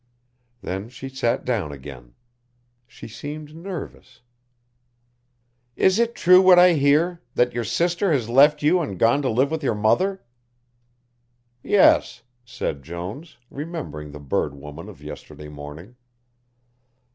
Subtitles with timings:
[0.63, 2.15] Then she sat down again.
[2.87, 4.21] She seemed nervous.
[5.75, 9.29] "Is it true what I hear, that your sister has left you and gone to
[9.29, 10.23] live with your mother?"
[11.61, 15.95] "Yes," said Jones, remembering the bird woman of yesterday morning.